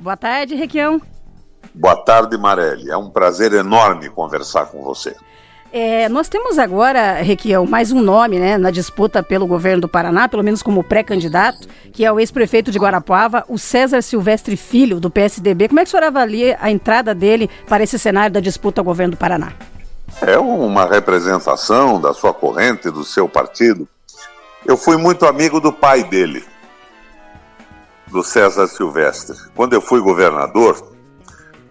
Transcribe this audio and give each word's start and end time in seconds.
Boa 0.00 0.16
tarde, 0.16 0.54
Requião. 0.54 1.00
Boa 1.74 1.96
tarde, 1.96 2.36
Marelli. 2.38 2.90
É 2.90 2.96
um 2.96 3.10
prazer 3.10 3.52
enorme 3.52 4.08
conversar 4.08 4.66
com 4.66 4.82
você. 4.82 5.14
É, 5.70 6.08
nós 6.08 6.28
temos 6.28 6.58
agora, 6.58 7.20
Requião, 7.20 7.66
mais 7.66 7.92
um 7.92 8.00
nome 8.00 8.38
né, 8.38 8.56
na 8.56 8.70
disputa 8.70 9.22
pelo 9.22 9.46
governo 9.46 9.82
do 9.82 9.88
Paraná, 9.88 10.26
pelo 10.26 10.42
menos 10.42 10.62
como 10.62 10.82
pré-candidato, 10.82 11.68
que 11.92 12.06
é 12.06 12.12
o 12.12 12.18
ex-prefeito 12.18 12.70
de 12.70 12.78
Guarapuava, 12.78 13.44
o 13.48 13.58
César 13.58 14.00
Silvestre 14.00 14.56
Filho, 14.56 14.98
do 14.98 15.10
PSDB. 15.10 15.68
Como 15.68 15.80
é 15.80 15.82
que 15.82 15.88
o 15.88 15.90
senhor 15.90 16.04
avalia 16.04 16.56
a 16.60 16.70
entrada 16.70 17.14
dele 17.14 17.50
para 17.68 17.82
esse 17.82 17.98
cenário 17.98 18.32
da 18.32 18.40
disputa 18.40 18.80
ao 18.80 18.84
governo 18.84 19.12
do 19.12 19.18
Paraná? 19.18 19.52
É 20.22 20.38
uma 20.38 20.86
representação 20.86 22.00
da 22.00 22.14
sua 22.14 22.32
corrente, 22.32 22.90
do 22.90 23.04
seu 23.04 23.28
partido. 23.28 23.86
Eu 24.64 24.76
fui 24.76 24.96
muito 24.96 25.26
amigo 25.26 25.60
do 25.60 25.72
pai 25.72 26.02
dele, 26.02 26.44
do 28.10 28.22
César 28.22 28.66
Silvestre. 28.66 29.36
Quando 29.54 29.74
eu 29.74 29.80
fui 29.80 30.00
governador, 30.00 30.92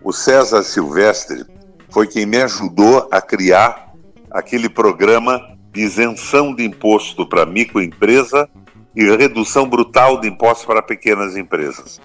o 0.04 0.14
César 0.14 0.64
Silvestre 0.64 1.46
foi 1.90 2.08
quem 2.08 2.26
me 2.26 2.38
ajudou 2.38 3.08
a 3.12 3.22
criar 3.22 3.94
aquele 4.32 4.70
programa 4.70 5.58
de 5.72 5.82
isenção 5.82 6.54
de 6.54 6.64
imposto 6.64 7.28
para 7.28 7.46
microempresa 7.46 8.50
e 8.96 9.06
redução 9.16 9.68
brutal 9.68 10.20
de 10.20 10.28
impostos 10.28 10.66
para 10.66 10.82
pequenas 10.82 11.36
empresas. 11.38 12.00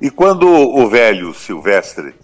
E 0.00 0.10
quando 0.10 0.46
o 0.46 0.88
velho 0.88 1.32
Silvestre 1.34 2.14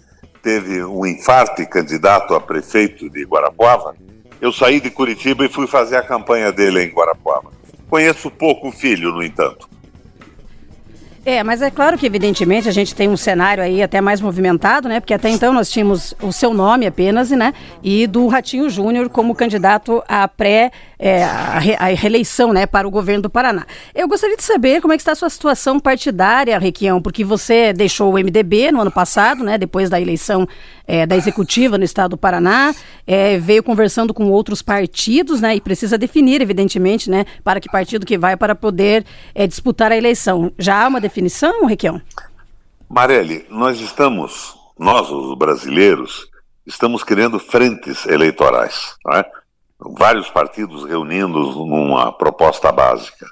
teve 0.41 0.83
um 0.83 1.05
infarto 1.05 1.67
candidato 1.67 2.35
a 2.35 2.41
prefeito 2.41 3.09
de 3.09 3.23
Guarapuava, 3.23 3.95
eu 4.41 4.51
saí 4.51 4.79
de 4.79 4.91
Curitiba 4.91 5.45
e 5.45 5.49
fui 5.49 5.67
fazer 5.67 5.95
a 5.95 6.03
campanha 6.03 6.51
dele 6.51 6.83
em 6.83 6.89
Guarapuava. 6.89 7.51
Conheço 7.89 8.29
pouco 8.29 8.67
o 8.67 8.71
filho, 8.71 9.11
no 9.11 9.23
entanto. 9.23 9.72
É, 11.25 11.41
mas 11.41 11.61
é 11.61 11.71
claro 11.71 11.97
que, 11.97 12.05
evidentemente, 12.05 12.67
a 12.67 12.71
gente 12.71 12.93
tem 12.93 13.07
um 13.07 13.15
cenário 13.15 13.63
aí 13.63 13.81
até 13.81 14.01
mais 14.01 14.19
movimentado, 14.19 14.89
né? 14.89 14.99
Porque 14.99 15.13
até 15.13 15.29
então 15.29 15.53
nós 15.53 15.69
tínhamos 15.69 16.13
o 16.21 16.33
seu 16.33 16.53
nome 16.53 16.85
apenas, 16.85 17.31
né? 17.31 17.53
E 17.81 18.05
do 18.07 18.27
Ratinho 18.27 18.69
Júnior 18.69 19.07
como 19.07 19.33
candidato 19.33 20.03
à 20.05 20.27
pré 20.27 20.71
é, 20.99 21.23
a, 21.23 21.59
re, 21.59 21.75
a, 21.77 21.85
reeleição 21.87 22.53
né, 22.53 22.65
para 22.65 22.87
o 22.87 22.91
governo 22.91 23.23
do 23.23 23.29
Paraná. 23.29 23.65
Eu 23.93 24.07
gostaria 24.07 24.37
de 24.37 24.43
saber 24.43 24.81
como 24.81 24.93
é 24.93 24.97
que 24.97 25.01
está 25.01 25.11
a 25.11 25.15
sua 25.15 25.29
situação 25.29 25.77
partidária, 25.77 26.57
Requião, 26.57 27.01
porque 27.01 27.25
você 27.25 27.73
deixou 27.73 28.13
o 28.13 28.17
MDB 28.17 28.71
no 28.71 28.79
ano 28.79 28.91
passado, 28.91 29.43
né, 29.43 29.57
depois 29.57 29.89
da 29.89 29.99
eleição 29.99 30.47
é, 30.87 31.05
da 31.05 31.15
executiva 31.15 31.77
no 31.77 31.83
estado 31.83 32.11
do 32.11 32.17
Paraná, 32.17 32.73
é, 33.07 33.37
veio 33.37 33.63
conversando 33.63 34.13
com 34.13 34.29
outros 34.29 34.61
partidos, 34.61 35.41
né, 35.41 35.55
e 35.55 35.61
precisa 35.61 35.97
definir, 35.97 36.41
evidentemente, 36.41 37.09
né, 37.09 37.25
para 37.43 37.59
que 37.59 37.69
partido 37.69 38.05
que 38.05 38.17
vai 38.17 38.35
para 38.35 38.55
poder 38.55 39.05
é, 39.33 39.47
disputar 39.47 39.91
a 39.91 39.97
eleição. 39.97 40.51
Já 40.57 40.83
há 40.83 40.87
uma 40.87 41.01
definição, 41.01 41.65
Requião? 41.65 42.01
Marelli, 42.89 43.45
nós 43.49 43.79
estamos, 43.79 44.55
nós 44.77 45.09
os 45.09 45.37
brasileiros, 45.37 46.27
estamos 46.65 47.03
criando 47.03 47.39
frentes 47.39 48.05
eleitorais, 48.05 48.95
não 49.05 49.17
é? 49.17 49.25
vários 49.97 50.29
partidos 50.29 50.85
reunindo 50.85 51.39
numa 51.65 52.11
proposta 52.11 52.71
básica. 52.71 53.25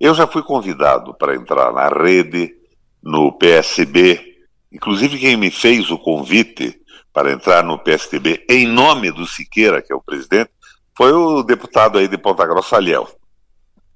Eu 0.00 0.14
já 0.14 0.26
fui 0.26 0.42
convidado 0.42 1.14
para 1.14 1.36
entrar 1.36 1.72
na 1.72 1.88
rede, 1.88 2.54
no 3.02 3.32
PSB, 3.32 4.20
inclusive 4.72 5.18
quem 5.18 5.36
me 5.36 5.50
fez 5.50 5.90
o 5.90 5.98
convite 5.98 6.81
para 7.12 7.32
entrar 7.32 7.62
no 7.62 7.78
PSDB 7.78 8.44
em 8.48 8.66
nome 8.66 9.10
do 9.10 9.26
Siqueira, 9.26 9.82
que 9.82 9.92
é 9.92 9.96
o 9.96 10.02
presidente, 10.02 10.50
foi 10.96 11.12
o 11.12 11.42
deputado 11.42 11.98
aí 11.98 12.08
de 12.08 12.18
Ponta 12.18 12.46
Grossa, 12.46 12.76
Aliel. 12.76 13.08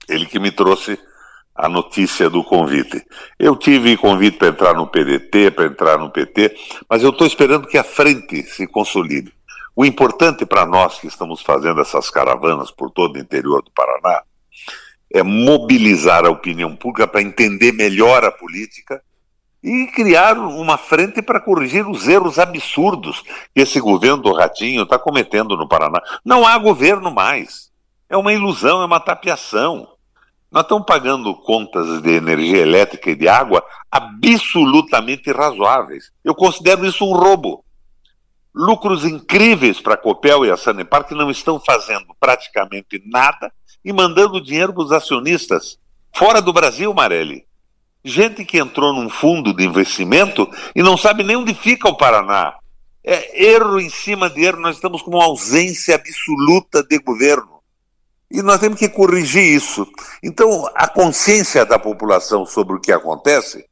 Ele 0.08 0.27
que 0.27 0.39
me 0.39 0.50
trouxe 0.50 0.98
a 1.55 1.69
notícia 1.69 2.28
do 2.28 2.45
convite. 2.45 3.03
Eu 3.39 3.56
tive 3.56 3.97
convite 3.97 4.36
para 4.36 4.48
entrar 4.48 4.75
no 4.75 4.86
PDT, 4.86 5.50
para 5.50 5.67
entrar 5.67 5.98
no 5.98 6.11
PT, 6.11 6.55
mas 6.89 7.03
eu 7.03 7.11
estou 7.11 7.27
esperando 7.27 7.67
que 7.67 7.78
a 7.78 7.84
frente 7.84 8.42
se 8.42 8.67
consolide. 8.67 9.33
O 9.75 9.84
importante 9.84 10.45
para 10.45 10.67
nós 10.67 10.98
que 10.98 11.06
estamos 11.06 11.42
fazendo 11.42 11.80
essas 11.80 12.11
caravanas 12.11 12.70
por 12.70 12.91
todo 12.91 13.17
o 13.17 13.19
interior 13.19 13.62
do 13.62 13.70
Paraná 13.70 14.23
é 15.12 15.23
mobilizar 15.23 16.24
a 16.27 16.30
opinião 16.30 16.74
pública 16.77 17.07
para 17.07 17.23
entender 17.23 17.73
melhor 17.73 18.24
a 18.24 18.33
política 18.33 19.02
e 19.62 19.86
criar 19.89 20.39
uma 20.39 20.77
frente 20.77 21.20
para 21.20 21.40
corrigir 21.40 21.89
os 21.89 22.06
erros 22.06 22.39
absurdos 22.39 23.22
que 23.55 23.62
esse 23.62 23.80
governo 23.80 24.22
do 24.22 24.33
Ratinho 24.33 24.83
está 24.83 24.98
cometendo 24.98 25.56
no 25.56 25.68
Paraná. 25.68 26.00
Não 26.24 26.46
há 26.46 26.56
governo 26.58 27.11
mais. 27.11 27.70
É 28.08 28.17
uma 28.17 28.33
ilusão, 28.33 28.83
é 28.83 28.84
uma 28.84 29.00
tapiação. 29.00 29.89
Nós 30.50 30.62
estamos 30.62 30.86
pagando 30.86 31.34
contas 31.34 32.00
de 32.00 32.11
energia 32.12 32.58
elétrica 32.58 33.11
e 33.11 33.17
de 33.17 33.28
água 33.28 33.64
absolutamente 33.90 35.33
razoáveis. 35.33 36.12
Eu 36.24 36.34
considero 36.34 36.86
isso 36.86 37.05
um 37.05 37.12
roubo 37.12 37.64
lucros 38.56 39.05
incríveis 39.05 39.83
para 39.83 39.94
a 39.94 39.98
Copel 39.98 40.46
e 40.46 40.50
a 40.50 40.56
Sanepar 40.56 41.05
que 41.05 41.14
não 41.14 41.30
estão 41.30 41.61
fazendo 41.61 42.06
praticamente 42.18 43.02
nada 43.05 43.52
e 43.84 43.92
mandando 43.92 44.40
dinheiro 44.40 44.73
para 44.73 44.83
os 44.83 44.92
acionistas 44.92 45.78
fora 46.14 46.40
do 46.40 46.55
Brasil, 46.55 46.94
Marelli. 46.94 47.44
Gente 48.08 48.44
que 48.44 48.56
entrou 48.56 48.92
num 48.92 49.11
fundo 49.11 49.52
de 49.52 49.64
investimento 49.64 50.48
e 50.77 50.80
não 50.80 50.96
sabe 50.96 51.24
nem 51.24 51.34
onde 51.34 51.52
fica 51.52 51.89
o 51.89 51.96
Paraná. 51.96 52.55
É 53.02 53.46
erro 53.46 53.80
em 53.80 53.90
cima 53.90 54.30
de 54.30 54.44
erro, 54.44 54.61
nós 54.61 54.77
estamos 54.77 55.02
com 55.02 55.11
uma 55.11 55.24
ausência 55.24 55.96
absoluta 55.96 56.84
de 56.84 57.00
governo. 57.00 57.61
E 58.30 58.42
nós 58.42 58.61
temos 58.61 58.78
que 58.78 58.89
corrigir 58.89 59.42
isso. 59.42 59.84
Então, 60.22 60.70
a 60.77 60.86
consciência 60.86 61.67
da 61.67 61.80
população 61.80 62.46
sobre 62.46 62.77
o 62.77 62.80
que 62.80 62.92
acontece 62.92 63.67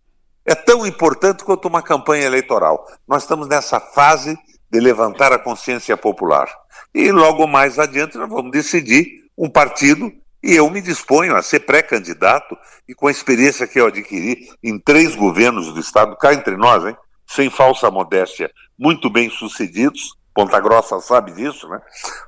é 0.44 0.56
tão 0.56 0.84
importante 0.84 1.44
quanto 1.44 1.68
uma 1.68 1.80
campanha 1.80 2.24
eleitoral. 2.24 2.84
Nós 3.06 3.22
estamos 3.22 3.46
nessa 3.46 3.78
fase 3.78 4.36
de 4.68 4.80
levantar 4.80 5.32
a 5.32 5.38
consciência 5.38 5.96
popular. 5.96 6.48
E 6.92 7.12
logo 7.12 7.46
mais 7.46 7.78
adiante 7.78 8.18
nós 8.18 8.28
vamos 8.28 8.50
decidir 8.50 9.06
um 9.38 9.48
partido 9.48 10.12
e 10.44 10.55
eu 10.55 10.69
me 10.69 10.82
disponho 10.82 11.34
a 11.34 11.43
ser 11.43 11.60
pré-candidato 11.60 12.55
e 12.87 12.94
com 12.94 13.09
a 13.09 13.10
experiência 13.10 13.66
que 13.66 13.81
eu 13.81 13.87
adquiri 13.87 14.47
em 14.62 14.78
três 14.78 15.16
governos 15.16 15.72
do 15.72 15.81
Estado, 15.81 16.15
cá 16.16 16.34
entre 16.34 16.55
nós, 16.55 16.84
hein, 16.84 16.94
sem 17.27 17.49
falsa 17.49 17.91
modéstia, 17.91 18.50
muito 18.78 19.09
bem 19.09 19.31
sucedidos, 19.31 20.15
Ponta 20.34 20.60
Grossa 20.60 21.00
sabe 21.00 21.32
disso, 21.32 21.69
né? 21.69 21.81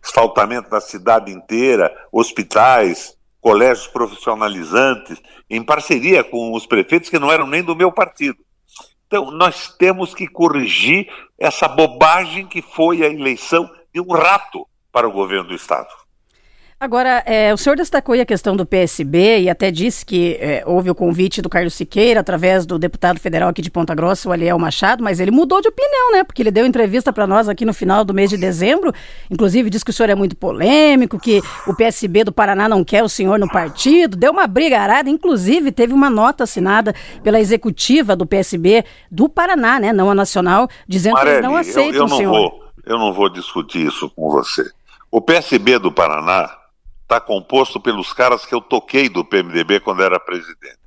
Asfaltamento 0.03 0.71
da 0.71 0.81
cidade 0.81 1.33
inteira, 1.33 1.93
hospitais, 2.11 3.17
colégios 3.41 3.89
profissionalizantes, 3.89 5.21
em 5.51 5.63
parceria 5.63 6.25
com 6.25 6.55
os 6.55 6.67
prefeitos 6.67 7.11
que 7.11 7.19
não 7.19 7.31
eram 7.31 7.47
nem 7.47 7.65
do 7.65 7.77
meu 7.77 7.93
partido. 7.93 8.39
Então, 9.09 9.31
nós 9.33 9.75
temos 9.77 10.15
que 10.15 10.27
corrigir 10.27 11.09
essa 11.39 11.69
bobagem 11.69 12.47
que 12.47 12.63
foi 12.63 13.03
a 13.03 13.09
eleição 13.09 13.69
de 13.93 14.01
um 14.01 14.13
rato 14.13 14.67
para 14.93 15.07
o 15.07 15.13
governo 15.13 15.49
do 15.49 15.55
Estado. 15.55 16.06
Agora, 16.79 17.23
é, 17.25 17.55
o 17.55 17.57
senhor 17.57 17.75
destacou 17.75 18.15
a 18.21 18.25
questão 18.27 18.55
do 18.55 18.67
PSB 18.67 19.41
e 19.41 19.49
até 19.49 19.71
disse 19.71 20.05
que 20.05 20.37
é, 20.39 20.63
houve 20.67 20.91
o 20.91 20.95
convite 20.95 21.41
do 21.41 21.49
Carlos 21.49 21.73
Siqueira 21.73 22.21
através 22.21 22.67
do 22.67 22.79
deputado 22.79 23.19
federal 23.19 23.49
aqui 23.49 23.63
de 23.63 23.71
Ponta 23.71 23.95
Grossa, 23.95 24.29
o 24.29 24.33
Aliel 24.33 24.59
Machado, 24.59 25.03
mas 25.03 25.19
ele 25.19 25.31
mudou 25.31 25.63
de 25.63 25.69
opinião, 25.69 26.13
né? 26.13 26.23
Porque 26.23 26.43
ele 26.43 26.51
deu 26.51 26.67
entrevista 26.67 27.11
para 27.15 27.27
nós 27.27 27.49
aqui 27.49 27.65
no 27.65 27.73
final 27.73 28.05
do 28.05 28.13
mês 28.13 28.29
de 28.29 28.37
dezembro, 28.37 28.93
inclusive 29.31 29.71
disse 29.71 29.87
que 29.87 29.91
o 29.91 29.95
senhor 29.95 30.11
é 30.11 30.15
muito 30.15 30.37
polêmico, 30.37 31.19
que 31.19 31.41
o 31.67 31.75
PSB 31.75 32.25
do 32.25 32.33
Paraná 32.33 32.69
não 32.69 32.85
quer 32.85 33.03
o 33.03 33.09
senhor 33.09 33.39
no 33.39 33.49
partido, 33.49 34.15
deu 34.15 34.31
uma 34.31 34.47
briga 34.47 34.79
arada, 34.79 35.09
inclusive 35.09 35.73
teve 35.73 35.95
uma 35.95 36.11
nota 36.11 36.45
assinada 36.45 36.95
pela 37.23 37.41
executiva 37.41 38.15
do 38.15 38.27
PSB 38.27 38.85
do 39.11 39.31
Paraná, 39.31 39.81
né? 39.81 39.95
Não 39.95 40.11
a 40.11 40.15
nacional, 40.15 40.69
dizendo 40.87 41.15
Marelli, 41.15 41.31
que 41.31 41.39
eles 41.39 41.51
não 41.51 41.57
aceitam 41.57 41.85
eu, 41.85 41.93
eu 41.95 42.07
não 42.07 42.17
o 42.17 42.19
senhor. 42.19 42.33
Vou, 42.33 42.65
eu 42.85 42.99
não 42.99 43.13
vou 43.15 43.31
discutir 43.31 43.87
isso 43.87 44.11
com 44.11 44.31
você. 44.31 44.63
O 45.11 45.23
PSB 45.23 45.79
do 45.79 45.91
Paraná 45.91 46.66
está 47.07 47.21
composto 47.21 47.79
pelos 47.79 48.13
caras 48.13 48.45
que 48.45 48.53
eu 48.53 48.61
toquei 48.61 49.09
do 49.09 49.25
PMDB 49.25 49.79
quando 49.79 50.03
era 50.03 50.19
presidente. 50.19 50.79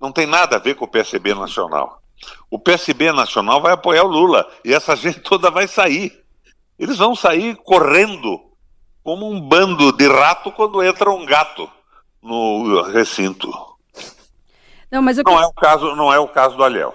Não 0.00 0.12
tem 0.12 0.24
nada 0.24 0.56
a 0.56 0.58
ver 0.60 0.76
com 0.76 0.84
o 0.84 0.88
PSB 0.88 1.34
nacional. 1.34 2.00
O 2.48 2.58
PSB 2.58 3.10
nacional 3.12 3.60
vai 3.60 3.72
apoiar 3.72 4.04
o 4.04 4.08
Lula 4.08 4.48
e 4.64 4.72
essa 4.72 4.94
gente 4.96 5.20
toda 5.20 5.50
vai 5.50 5.66
sair. 5.66 6.18
Eles 6.78 6.96
vão 6.96 7.16
sair 7.16 7.56
correndo 7.56 8.40
como 9.02 9.28
um 9.28 9.40
bando 9.40 9.92
de 9.92 10.06
rato 10.06 10.52
quando 10.52 10.82
entra 10.82 11.10
um 11.10 11.26
gato 11.26 11.68
no 12.22 12.82
recinto. 12.82 13.50
Não, 14.90 15.02
mas 15.02 15.18
eu... 15.18 15.24
não 15.24 15.40
é 15.40 15.46
o 15.46 15.52
caso, 15.52 15.96
não 15.96 16.12
é 16.12 16.18
o 16.18 16.28
caso 16.28 16.56
do 16.56 16.62
Aliel. 16.62 16.94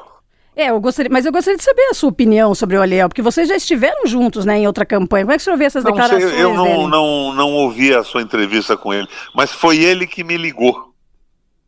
É, 0.55 0.69
eu 0.69 0.79
gostaria, 0.79 1.11
mas 1.11 1.25
eu 1.25 1.33
gostaria 1.33 1.57
de 1.57 1.63
saber 1.63 1.81
a 1.91 1.93
sua 1.93 2.09
opinião 2.09 2.55
sobre 2.55 2.77
o 2.77 2.81
Aliel, 2.81 3.09
porque 3.09 3.21
vocês 3.21 3.49
já 3.49 3.57
estiveram 3.57 4.07
juntos, 4.07 4.45
né, 4.45 4.59
em 4.59 4.67
outra 4.67 4.85
campanha. 4.85 5.25
Como 5.25 5.33
é 5.33 5.35
que 5.35 5.41
o 5.41 5.43
senhor 5.43 5.57
vê 5.57 5.65
essas 5.65 5.83
não, 5.83 5.91
declarações 5.91 6.31
sei, 6.31 6.43
eu 6.43 6.53
não, 6.53 6.63
dele? 6.63 6.87
não, 6.87 7.33
não 7.33 7.51
ouvi 7.51 7.93
a 7.93 8.03
sua 8.03 8.21
entrevista 8.21 8.77
com 8.77 8.93
ele, 8.93 9.07
mas 9.33 9.51
foi 9.51 9.77
ele 9.79 10.07
que 10.07 10.23
me 10.23 10.37
ligou. 10.37 10.93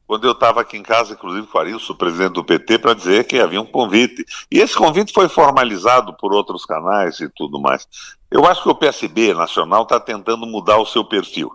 Quando 0.07 0.25
eu 0.25 0.31
estava 0.31 0.61
aqui 0.61 0.77
em 0.77 0.83
casa, 0.83 1.15
inclusive 1.15 1.47
com 1.47 1.57
o 1.57 1.61
Arilson, 1.61 1.93
presidente 1.93 2.31
do 2.31 2.45
PT, 2.45 2.79
para 2.79 2.93
dizer 2.93 3.25
que 3.25 3.39
havia 3.39 3.59
um 3.59 3.65
convite. 3.65 4.23
E 4.49 4.59
esse 4.59 4.73
convite 4.73 5.11
foi 5.11 5.27
formalizado 5.27 6.13
por 6.13 6.31
outros 6.31 6.63
canais 6.65 7.19
e 7.19 7.27
tudo 7.27 7.59
mais. 7.59 7.85
Eu 8.31 8.45
acho 8.45 8.63
que 8.63 8.69
o 8.69 8.75
PSB 8.75 9.33
nacional 9.33 9.83
está 9.83 9.99
tentando 9.99 10.47
mudar 10.47 10.77
o 10.77 10.85
seu 10.85 11.03
perfil. 11.03 11.51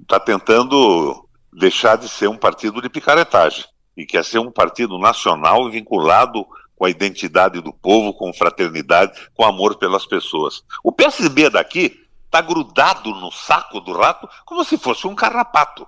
Está 0.00 0.20
tentando 0.20 1.26
deixar 1.52 1.96
de 1.96 2.08
ser 2.08 2.28
um 2.28 2.36
partido 2.36 2.80
de 2.80 2.88
picaretagem 2.88 3.64
e 3.96 4.04
quer 4.04 4.24
ser 4.24 4.38
um 4.38 4.50
partido 4.50 4.98
nacional 4.98 5.70
vinculado 5.70 6.46
com 6.76 6.84
a 6.84 6.90
identidade 6.90 7.60
do 7.60 7.72
povo, 7.72 8.12
com 8.12 8.32
fraternidade, 8.32 9.12
com 9.34 9.44
amor 9.44 9.76
pelas 9.78 10.04
pessoas. 10.04 10.62
O 10.84 10.92
PSB 10.92 11.48
daqui 11.48 12.06
está 12.26 12.40
grudado 12.40 13.10
no 13.10 13.30
saco 13.32 13.80
do 13.80 13.92
rato 13.92 14.28
como 14.44 14.62
se 14.64 14.76
fosse 14.76 15.06
um 15.06 15.14
carrapato. 15.14 15.86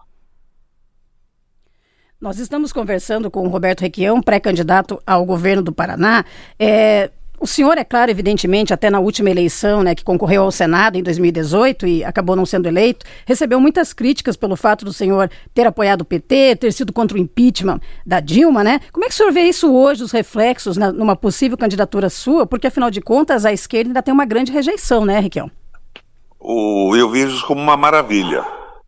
Nós 2.21 2.39
estamos 2.39 2.73
conversando 2.73 3.31
com 3.31 3.47
o 3.47 3.49
Roberto 3.49 3.83
Requião, 3.83 4.21
pré-candidato 4.21 5.01
ao 5.07 5.25
governo 5.25 5.63
do 5.63 5.73
Paraná. 5.73 6.25
É, 6.59 7.13
o 7.41 7.47
senhor, 7.47 7.79
é 7.79 7.85
claro, 7.85 8.11
evidentemente, 8.11 8.73
até 8.73 8.91
na 8.91 8.99
última 8.99 9.31
eleição, 9.31 9.83
né, 9.83 9.95
que 9.95 10.03
concorreu 10.03 10.43
ao 10.43 10.51
Senado 10.51 10.97
em 10.97 11.03
2018 11.03 11.87
e 11.87 12.05
acabou 12.05 12.35
não 12.35 12.45
sendo 12.45 12.67
eleito, 12.67 13.07
recebeu 13.25 13.61
muitas 13.61 13.93
críticas 13.93 14.37
pelo 14.37 14.57
fato 14.57 14.85
do 14.85 14.93
senhor 14.93 15.31
ter 15.55 15.67
apoiado 15.67 16.03
o 16.03 16.05
PT, 16.05 16.57
ter 16.57 16.73
sido 16.73 16.93
contra 16.93 17.17
o 17.17 17.21
impeachment 17.21 17.81
da 18.05 18.21
Dilma, 18.21 18.65
né? 18.65 18.81
Como 18.93 19.05
é 19.05 19.09
que 19.09 19.15
o 19.15 19.17
senhor 19.17 19.33
vê 19.33 19.43
isso 19.43 19.73
hoje, 19.73 20.03
os 20.03 20.13
reflexos 20.13 20.77
na, 20.77 20.93
numa 20.93 21.15
possível 21.15 21.57
candidatura 21.57 22.11
sua? 22.11 22.47
Porque, 22.47 22.67
afinal 22.67 22.91
de 22.91 23.01
contas, 23.01 23.45
a 23.45 23.53
esquerda 23.53 23.91
ainda 23.91 24.03
tem 24.03 24.13
uma 24.13 24.25
grande 24.25 24.51
rejeição, 24.51 25.05
né, 25.05 25.21
Requião? 25.21 25.51
O, 26.41 26.95
eu 26.97 27.09
vejo 27.11 27.37
isso 27.37 27.47
como 27.47 27.61
uma 27.61 27.77
maravilha. 27.77 28.45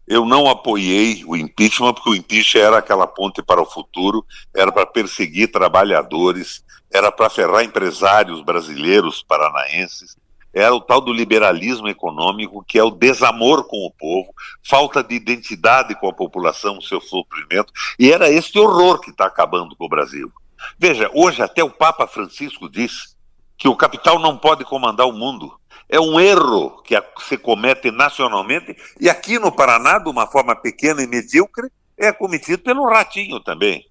Eu 0.06 0.25
não 0.25 0.49
apoiei 0.49 1.25
o 1.25 1.37
impeachment, 1.37 1.94
porque 1.94 2.11
o 2.11 2.14
impeachment 2.14 2.62
era 2.62 2.79
aquela 2.79 3.06
ponte 3.06 3.43
para 3.43 3.62
o 3.62 3.64
futuro, 3.64 4.25
era 4.52 4.73
para 4.73 4.85
perseguir 4.85 5.52
trabalhadores, 5.52 6.64
era 6.90 7.12
para 7.12 7.31
ferrar 7.31 7.62
empresários 7.62 8.42
brasileiros, 8.42 9.22
paranaenses, 9.22 10.16
era 10.52 10.75
o 10.75 10.81
tal 10.81 11.00
do 11.00 11.12
liberalismo 11.12 11.88
econômico, 11.88 12.64
que 12.66 12.78
é 12.78 12.82
o 12.82 12.90
desamor 12.90 13.64
com 13.69 13.87
o 13.87 13.90
povo, 13.90 14.34
falta 14.62 15.02
de 15.02 15.14
identidade 15.14 15.94
com 15.94 16.08
a 16.08 16.12
população, 16.12 16.78
o 16.78 16.82
seu 16.82 17.00
sofrimento, 17.00 17.72
e 17.98 18.12
era 18.12 18.28
este 18.28 18.58
horror 18.58 19.00
que 19.00 19.10
está 19.10 19.26
acabando 19.26 19.76
com 19.76 19.84
o 19.84 19.88
Brasil. 19.88 20.31
Veja, 20.78 21.08
hoje 21.14 21.40
até 21.40 21.62
o 21.62 21.70
Papa 21.70 22.06
Francisco 22.06 22.69
disse 22.69 23.14
que 23.56 23.69
o 23.69 23.76
capital 23.76 24.19
não 24.19 24.37
pode 24.37 24.64
comandar 24.64 25.06
o 25.06 25.12
mundo. 25.12 25.52
É 25.88 26.00
um 26.00 26.19
erro 26.19 26.82
que 26.82 27.00
se 27.20 27.38
comete 27.38 27.90
nacionalmente, 27.90 28.76
e 29.00 29.08
aqui 29.08 29.38
no 29.38 29.52
Paraná, 29.52 29.98
de 29.98 30.08
uma 30.08 30.26
forma 30.26 30.56
pequena 30.56 31.02
e 31.02 31.06
medíocre, 31.06 31.69
é 31.96 32.12
cometido 32.12 32.62
pelo 32.62 32.88
ratinho 32.88 33.38
também. 33.38 33.87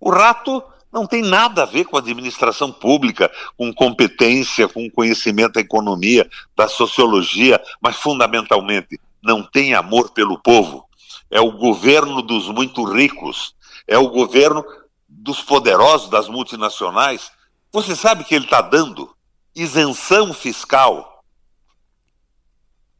O 0.00 0.10
rato 0.10 0.62
não 0.94 1.08
tem 1.08 1.22
nada 1.22 1.64
a 1.64 1.66
ver 1.66 1.86
com 1.86 1.96
administração 1.96 2.70
pública, 2.70 3.28
com 3.58 3.74
competência, 3.74 4.68
com 4.68 4.88
conhecimento 4.88 5.54
da 5.54 5.60
economia, 5.60 6.30
da 6.54 6.68
sociologia, 6.68 7.60
mas 7.80 7.96
fundamentalmente 7.96 9.00
não 9.20 9.42
tem 9.42 9.74
amor 9.74 10.10
pelo 10.12 10.38
povo. 10.38 10.88
É 11.28 11.40
o 11.40 11.50
governo 11.50 12.22
dos 12.22 12.48
muito 12.48 12.84
ricos, 12.84 13.56
é 13.88 13.98
o 13.98 14.08
governo 14.08 14.64
dos 15.08 15.42
poderosos, 15.42 16.08
das 16.08 16.28
multinacionais. 16.28 17.32
Você 17.72 17.96
sabe 17.96 18.22
que 18.22 18.36
ele 18.36 18.44
está 18.44 18.60
dando 18.60 19.12
isenção 19.52 20.32
fiscal 20.32 21.24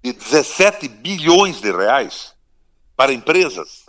de 0.03 0.13
17 0.13 0.89
bilhões 0.89 1.61
de 1.61 1.71
reais 1.71 2.35
para 2.97 3.13
empresas 3.13 3.87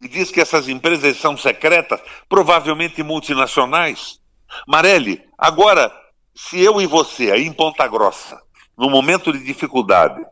e 0.00 0.08
diz 0.08 0.30
que 0.30 0.40
essas 0.40 0.68
empresas 0.68 1.16
são 1.18 1.36
secretas, 1.36 2.00
provavelmente 2.28 3.02
multinacionais. 3.02 4.20
Marelli, 4.66 5.22
agora, 5.38 5.92
se 6.34 6.60
eu 6.60 6.80
e 6.80 6.86
você 6.86 7.30
aí 7.30 7.46
em 7.46 7.52
Ponta 7.52 7.86
Grossa, 7.86 8.40
no 8.76 8.90
momento 8.90 9.32
de 9.32 9.42
dificuldade, 9.42 10.24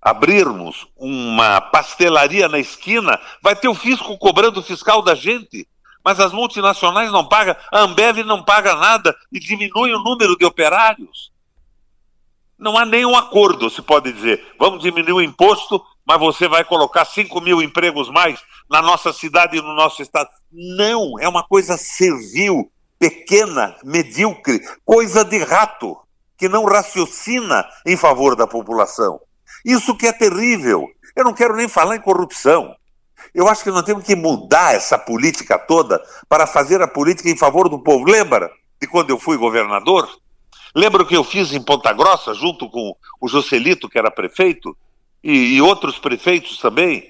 abrirmos 0.00 0.86
uma 0.96 1.60
pastelaria 1.60 2.48
na 2.48 2.58
esquina, 2.58 3.20
vai 3.42 3.54
ter 3.54 3.68
o 3.68 3.74
fisco 3.74 4.16
cobrando 4.16 4.60
o 4.60 4.62
fiscal 4.62 5.02
da 5.02 5.14
gente. 5.14 5.68
Mas 6.02 6.18
as 6.18 6.32
multinacionais 6.32 7.12
não 7.12 7.28
pagam, 7.28 7.54
a 7.70 7.80
Ambev 7.80 8.18
não 8.24 8.42
paga 8.42 8.74
nada 8.74 9.14
e 9.30 9.38
diminui 9.38 9.92
o 9.92 9.98
número 9.98 10.34
de 10.36 10.46
operários. 10.46 11.30
Não 12.58 12.78
há 12.78 12.86
nenhum 12.86 13.14
acordo, 13.14 13.68
se 13.68 13.82
pode 13.82 14.10
dizer. 14.10 14.54
Vamos 14.58 14.82
diminuir 14.82 15.12
o 15.12 15.20
imposto 15.20 15.84
mas 16.10 16.18
você 16.18 16.48
vai 16.48 16.64
colocar 16.64 17.04
5 17.04 17.40
mil 17.40 17.62
empregos 17.62 18.08
mais 18.08 18.42
na 18.70 18.80
nossa 18.80 19.12
cidade 19.12 19.56
e 19.56 19.60
no 19.60 19.74
nosso 19.74 20.00
estado. 20.00 20.30
Não, 20.52 21.18
é 21.18 21.28
uma 21.28 21.42
coisa 21.42 21.76
servil, 21.76 22.70
pequena, 22.98 23.76
medíocre, 23.82 24.60
coisa 24.84 25.24
de 25.24 25.38
rato, 25.38 25.96
que 26.38 26.48
não 26.48 26.64
raciocina 26.64 27.66
em 27.84 27.96
favor 27.96 28.36
da 28.36 28.46
população. 28.46 29.20
Isso 29.64 29.96
que 29.96 30.06
é 30.06 30.12
terrível. 30.12 30.88
Eu 31.16 31.24
não 31.24 31.34
quero 31.34 31.56
nem 31.56 31.68
falar 31.68 31.96
em 31.96 32.00
corrupção. 32.00 32.74
Eu 33.34 33.48
acho 33.48 33.64
que 33.64 33.70
nós 33.70 33.82
temos 33.82 34.04
que 34.04 34.14
mudar 34.14 34.74
essa 34.74 34.96
política 34.96 35.58
toda 35.58 36.00
para 36.28 36.46
fazer 36.46 36.80
a 36.80 36.88
política 36.88 37.28
em 37.28 37.36
favor 37.36 37.68
do 37.68 37.82
povo. 37.82 38.04
Lembra 38.04 38.50
de 38.80 38.86
quando 38.86 39.10
eu 39.10 39.18
fui 39.18 39.36
governador? 39.36 40.08
Lembra 40.74 41.02
o 41.02 41.06
que 41.06 41.16
eu 41.16 41.24
fiz 41.24 41.52
em 41.52 41.60
Ponta 41.60 41.92
Grossa, 41.92 42.32
junto 42.32 42.70
com 42.70 42.96
o 43.20 43.28
Joselito, 43.28 43.88
que 43.88 43.98
era 43.98 44.10
prefeito? 44.10 44.74
e, 45.22 45.56
e 45.56 45.62
outros 45.62 45.98
prefeitos 45.98 46.58
também, 46.58 47.09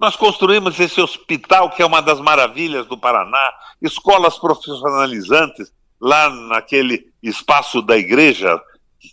nós 0.00 0.16
construímos 0.16 0.80
esse 0.80 1.00
hospital 1.00 1.70
que 1.70 1.82
é 1.82 1.86
uma 1.86 2.00
das 2.00 2.18
maravilhas 2.20 2.86
do 2.86 2.96
Paraná, 2.96 3.52
escolas 3.82 4.38
profissionalizantes 4.38 5.70
lá 6.00 6.30
naquele 6.30 7.06
espaço 7.22 7.82
da 7.82 7.96
igreja, 7.98 8.60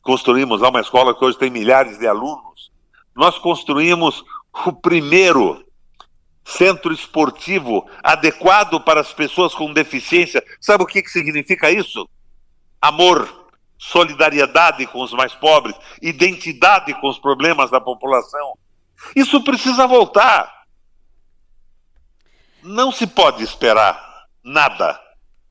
construímos 0.02 0.62
lá 0.62 0.70
uma 0.70 0.80
escola 0.80 1.14
que 1.14 1.26
hoje 1.26 1.38
tem 1.38 1.50
milhares 1.50 2.00
de 2.00 2.08
alunos. 2.08 2.72
Nós 3.14 3.38
construímos 3.38 4.24
o 4.66 4.72
primeiro 4.72 5.62
centro 6.46 6.94
esportivo 6.94 7.86
adequado 8.02 8.80
para 8.80 9.02
as 9.02 9.12
pessoas 9.12 9.54
com 9.54 9.74
deficiência. 9.74 10.42
Sabe 10.62 10.84
o 10.84 10.88
que, 10.88 11.02
que 11.02 11.10
significa 11.10 11.70
isso? 11.70 12.08
Amor 12.82 13.48
solidariedade 13.78 14.88
com 14.88 15.02
os 15.02 15.14
mais 15.14 15.34
pobres, 15.36 15.76
identidade 16.02 16.94
com 17.00 17.08
os 17.10 17.20
problemas 17.20 17.70
da 17.70 17.80
população. 17.80 18.58
Isso 19.16 19.44
precisa 19.44 19.86
voltar. 19.86 20.57
Não 22.64 22.92
se 22.92 23.08
pode 23.08 23.44
esperar 23.44 24.26
nada 24.44 25.00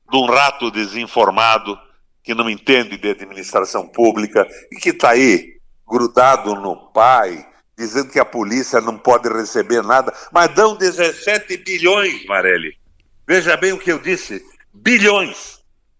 de 0.09 0.17
um 0.17 0.25
rato 0.25 0.71
desinformado 0.71 1.77
que 2.23 2.33
não 2.33 2.49
entende 2.49 2.97
de 2.97 3.09
administração 3.09 3.87
pública 3.87 4.47
e 4.71 4.75
que 4.75 4.89
está 4.89 5.11
aí 5.11 5.57
grudado 5.87 6.55
no 6.55 6.91
pai, 6.91 7.47
dizendo 7.77 8.09
que 8.09 8.19
a 8.19 8.25
polícia 8.25 8.81
não 8.81 8.97
pode 8.97 9.29
receber 9.29 9.81
nada, 9.81 10.13
mas 10.31 10.53
dão 10.53 10.75
17 10.75 11.57
bilhões, 11.57 12.25
Marelli. 12.25 12.77
Veja 13.25 13.55
bem 13.55 13.73
o 13.73 13.79
que 13.79 13.91
eu 13.91 13.99
disse: 13.99 14.43
bilhões 14.73 15.59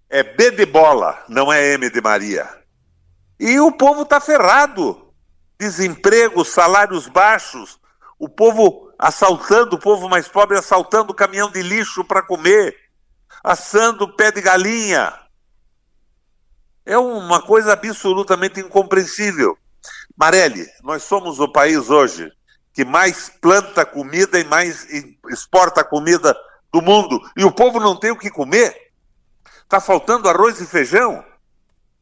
é 0.09 0.24
B 0.24 0.51
de 0.51 0.65
bola, 0.65 1.24
não 1.27 1.51
é 1.51 1.74
M 1.74 1.89
de 1.89 2.01
Maria. 2.01 2.48
E 3.40 3.59
o 3.59 3.71
povo 3.71 4.04
está 4.04 4.19
ferrado. 4.19 5.06
Desemprego, 5.59 6.45
salários 6.45 7.07
baixos, 7.07 7.80
o 8.19 8.30
povo 8.30 8.86
assaltando, 8.97 9.75
o 9.75 9.80
povo 9.80 10.09
mais 10.09 10.27
pobre 10.27 10.57
assaltando 10.57 11.11
o 11.11 11.16
caminhão 11.16 11.51
de 11.51 11.61
lixo 11.61 12.04
para 12.04 12.21
comer, 12.21 12.75
assando 13.44 14.16
pé 14.16 14.31
de 14.31 14.42
galinha. 14.42 15.13
É 16.85 16.97
uma 16.97 17.42
coisa 17.42 17.73
absolutamente 17.73 18.59
incompreensível. 18.59 19.57
Marelli, 20.16 20.66
nós 20.83 21.04
somos 21.04 21.39
o 21.39 21.51
país 21.51 21.89
hoje 21.89 22.31
que 22.73 22.85
mais 22.85 23.30
planta 23.42 23.85
comida 23.85 24.39
e 24.39 24.44
mais 24.44 24.87
exporta 25.30 25.83
comida 25.83 26.35
do 26.71 26.81
mundo. 26.81 27.19
E 27.35 27.44
o 27.44 27.51
povo 27.51 27.80
não 27.80 27.99
tem 27.99 28.11
o 28.11 28.18
que 28.18 28.30
comer. 28.30 28.92
Está 29.63 29.81
faltando 29.81 30.30
arroz 30.30 30.61
e 30.61 30.66
feijão? 30.66 31.25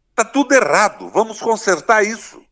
Está 0.10 0.24
tudo 0.24 0.54
errado. 0.54 1.10
Vamos 1.10 1.40
consertar 1.40 2.04
isso. 2.04 2.45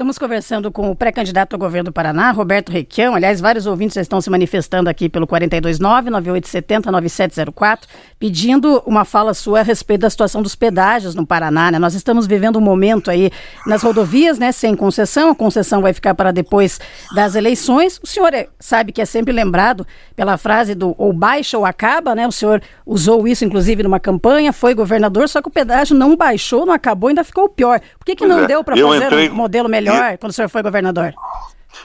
Estamos 0.00 0.16
conversando 0.16 0.72
com 0.72 0.90
o 0.90 0.96
pré-candidato 0.96 1.52
ao 1.52 1.58
governo 1.58 1.90
do 1.90 1.92
Paraná, 1.92 2.30
Roberto 2.30 2.72
Requião. 2.72 3.14
Aliás, 3.14 3.38
vários 3.38 3.66
ouvintes 3.66 3.96
já 3.96 4.00
estão 4.00 4.18
se 4.18 4.30
manifestando 4.30 4.88
aqui 4.88 5.10
pelo 5.10 5.26
429-9870-9704, 5.26 7.80
pedindo 8.18 8.82
uma 8.86 9.04
fala 9.04 9.34
sua 9.34 9.60
a 9.60 9.62
respeito 9.62 10.00
da 10.00 10.08
situação 10.08 10.40
dos 10.40 10.54
pedágios 10.54 11.14
no 11.14 11.26
Paraná. 11.26 11.70
Né? 11.70 11.78
Nós 11.78 11.92
estamos 11.92 12.26
vivendo 12.26 12.56
um 12.56 12.62
momento 12.62 13.10
aí 13.10 13.30
nas 13.66 13.82
rodovias, 13.82 14.38
né, 14.38 14.52
sem 14.52 14.74
concessão. 14.74 15.32
A 15.32 15.34
concessão 15.34 15.82
vai 15.82 15.92
ficar 15.92 16.14
para 16.14 16.32
depois 16.32 16.80
das 17.14 17.34
eleições. 17.34 18.00
O 18.02 18.06
senhor 18.06 18.32
é, 18.32 18.48
sabe 18.58 18.92
que 18.92 19.02
é 19.02 19.04
sempre 19.04 19.34
lembrado 19.34 19.86
pela 20.16 20.38
frase 20.38 20.74
do 20.74 20.94
ou 20.96 21.12
baixa 21.12 21.58
ou 21.58 21.66
acaba, 21.66 22.14
né? 22.14 22.26
O 22.26 22.32
senhor 22.32 22.62
usou 22.86 23.28
isso, 23.28 23.44
inclusive, 23.44 23.82
numa 23.82 24.00
campanha, 24.00 24.50
foi 24.50 24.72
governador, 24.72 25.28
só 25.28 25.42
que 25.42 25.48
o 25.48 25.52
pedágio 25.52 25.94
não 25.94 26.16
baixou, 26.16 26.64
não 26.64 26.72
acabou, 26.72 27.08
ainda 27.08 27.22
ficou 27.22 27.50
pior. 27.50 27.78
Por 27.98 28.06
que, 28.06 28.16
que 28.16 28.24
não 28.24 28.44
é. 28.44 28.46
deu 28.46 28.64
para 28.64 28.78
fazer 28.78 29.04
entrei... 29.04 29.28
um 29.28 29.34
modelo 29.34 29.68
melhor? 29.68 29.89
Quando 30.18 30.30
o 30.30 30.34
senhor 30.34 30.48
foi 30.48 30.62
governador? 30.62 31.14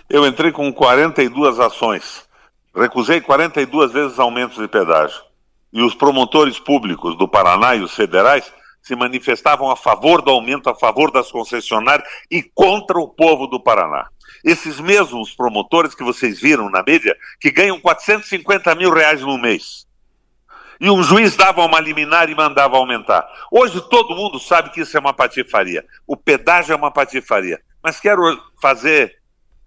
Eu 0.09 0.25
entrei 0.25 0.51
com 0.51 0.71
42 0.71 1.59
ações. 1.59 2.25
Recusei 2.75 3.21
42 3.21 3.91
vezes 3.91 4.19
aumentos 4.19 4.57
de 4.57 4.67
pedágio. 4.67 5.21
E 5.71 5.81
os 5.81 5.95
promotores 5.95 6.59
públicos 6.59 7.17
do 7.17 7.27
Paraná 7.27 7.75
e 7.75 7.81
os 7.81 7.93
federais 7.93 8.51
se 8.81 8.95
manifestavam 8.95 9.71
a 9.71 9.75
favor 9.75 10.21
do 10.21 10.29
aumento, 10.29 10.69
a 10.69 10.75
favor 10.75 11.11
das 11.11 11.31
concessionárias 11.31 12.07
e 12.29 12.43
contra 12.43 12.99
o 12.99 13.07
povo 13.07 13.47
do 13.47 13.59
Paraná. 13.59 14.07
Esses 14.43 14.79
mesmos 14.79 15.33
promotores 15.33 15.95
que 15.95 16.03
vocês 16.03 16.39
viram 16.39 16.69
na 16.69 16.83
mídia, 16.83 17.17
que 17.39 17.49
ganham 17.49 17.79
450 17.79 18.75
mil 18.75 18.93
reais 18.93 19.21
no 19.21 19.39
mês. 19.39 19.87
E 20.79 20.89
um 20.89 21.01
juiz 21.01 21.35
dava 21.35 21.65
uma 21.65 21.79
liminar 21.79 22.29
e 22.29 22.35
mandava 22.35 22.77
aumentar. 22.77 23.27
Hoje 23.49 23.81
todo 23.89 24.15
mundo 24.15 24.39
sabe 24.39 24.69
que 24.69 24.81
isso 24.81 24.95
é 24.95 24.99
uma 24.99 25.13
patifaria. 25.13 25.83
O 26.05 26.15
pedágio 26.15 26.73
é 26.73 26.75
uma 26.75 26.91
patifaria. 26.91 27.59
Mas 27.85 27.99
quero 27.99 28.41
fazer 28.59 29.15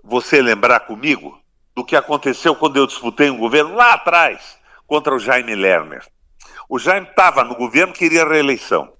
você 0.03 0.43
lembrar 0.43 0.81
comigo 0.81 1.41
do 1.73 1.85
que 1.85 1.95
aconteceu 1.95 2.53
quando 2.57 2.77
eu 2.77 2.85
disputei 2.85 3.31
um 3.31 3.39
governo 3.39 3.77
lá 3.77 3.93
atrás 3.93 4.59
contra 4.89 5.15
o 5.15 5.21
Jaime 5.21 5.55
Lerner. 5.55 6.05
O 6.69 6.81
Jaime 6.81 7.07
estava 7.07 7.45
no 7.45 7.55
governo, 7.55 7.93
queria 7.93 8.27
reeleição. 8.27 8.93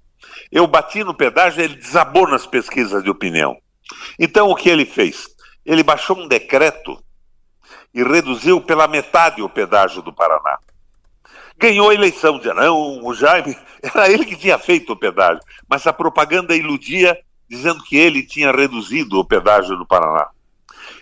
Eu 0.49 0.65
bati 0.65 1.03
no 1.03 1.13
pedágio, 1.13 1.61
ele 1.61 1.75
desabou 1.75 2.29
nas 2.29 2.47
pesquisas 2.47 3.03
de 3.03 3.09
opinião. 3.09 3.57
Então 4.17 4.47
o 4.47 4.55
que 4.55 4.69
ele 4.69 4.85
fez? 4.85 5.27
Ele 5.65 5.83
baixou 5.83 6.17
um 6.17 6.25
decreto 6.25 6.97
e 7.93 8.01
reduziu 8.01 8.61
pela 8.61 8.87
metade 8.87 9.41
o 9.41 9.49
pedágio 9.49 10.01
do 10.01 10.13
Paraná. 10.13 10.59
Ganhou 11.57 11.89
a 11.89 11.93
eleição, 11.93 12.37
dizia, 12.37 12.53
não, 12.53 13.03
o 13.03 13.13
Jaime, 13.13 13.53
era 13.83 14.09
ele 14.09 14.23
que 14.23 14.37
tinha 14.37 14.57
feito 14.57 14.93
o 14.93 14.97
pedágio, 14.97 15.43
mas 15.67 15.85
a 15.85 15.91
propaganda 15.91 16.55
iludia 16.55 17.19
dizendo 17.49 17.83
que 17.83 17.97
ele 17.97 18.23
tinha 18.23 18.51
reduzido 18.51 19.19
o 19.19 19.25
pedágio 19.25 19.75
do 19.75 19.85
Paraná. 19.85 20.27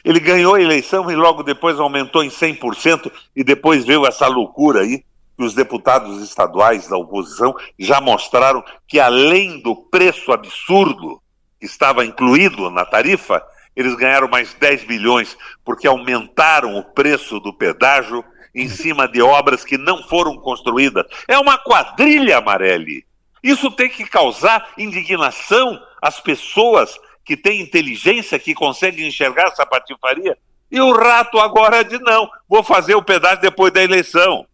Ele 0.04 0.20
ganhou 0.20 0.56
a 0.56 0.62
eleição 0.62 1.12
e 1.12 1.16
logo 1.16 1.44
depois 1.44 1.80
aumentou 1.80 2.24
em 2.24 2.30
100% 2.30 3.12
e 3.36 3.44
depois 3.44 3.86
veio 3.86 4.06
essa 4.06 4.28
loucura 4.28 4.82
aí 4.82 5.04
que 5.38 5.44
os 5.44 5.54
deputados 5.54 6.22
estaduais 6.24 6.88
da 6.88 6.98
oposição 6.98 7.56
já 7.78 8.02
mostraram 8.02 8.64
que 8.88 9.00
além 9.00 9.62
do 9.62 9.76
preço 9.76 10.32
absurdo 10.32 11.22
que 11.60 11.66
estava 11.66 12.06
incluído 12.06 12.70
na 12.70 12.86
tarifa, 12.86 13.44
eles 13.76 13.96
ganharam 13.96 14.28
mais 14.28 14.54
10 14.56 14.86
bilhões 14.86 15.38
porque 15.64 15.88
aumentaram 15.88 16.78
o 16.78 16.84
preço 16.84 17.40
do 17.40 17.54
pedágio 17.54 18.24
em 18.56 18.68
cima 18.68 19.08
de 19.08 19.22
obras 19.22 19.64
que 19.64 19.78
não 19.78 20.02
foram 20.04 20.36
construídas. 20.38 21.06
É 21.28 21.38
uma 21.38 21.58
quadrilha, 21.58 22.38
Amarelli. 22.38 23.06
Isso 23.44 23.70
tem 23.72 23.90
que 23.90 24.06
causar 24.06 24.70
indignação 24.78 25.80
às 26.02 26.20
pessoas 26.20 26.98
que 27.24 27.36
têm 27.36 27.62
inteligência, 27.62 28.40
que 28.40 28.54
conseguem 28.54 29.08
enxergar 29.08 29.48
essa 29.48 29.66
patifaria. 29.66 30.38
E 30.72 30.80
o 30.80 30.94
rato 30.94 31.40
agora 31.40 31.84
diz: 31.84 32.00
não, 32.02 32.30
vou 32.48 32.64
fazer 32.64 32.96
o 32.96 33.04
pedágio 33.04 33.42
depois 33.42 33.72
da 33.72 33.84
eleição. 33.84 34.46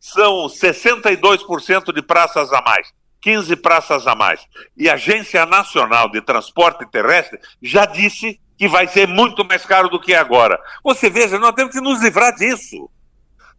São 0.00 0.46
62% 0.46 1.92
de 1.92 2.02
praças 2.02 2.52
a 2.52 2.60
mais. 2.62 2.92
15 3.20 3.54
praças 3.56 4.06
a 4.06 4.14
mais. 4.14 4.44
E 4.76 4.90
a 4.90 4.94
Agência 4.94 5.46
Nacional 5.46 6.10
de 6.10 6.20
Transporte 6.20 6.84
Terrestre 6.90 7.38
já 7.62 7.86
disse 7.86 8.40
que 8.58 8.68
vai 8.68 8.88
ser 8.88 9.06
muito 9.06 9.44
mais 9.44 9.64
caro 9.64 9.88
do 9.88 10.00
que 10.00 10.14
agora. 10.14 10.58
Você 10.82 11.08
veja, 11.08 11.38
nós 11.38 11.52
temos 11.52 11.72
que 11.72 11.80
nos 11.80 12.02
livrar 12.02 12.34
disso. 12.34 12.90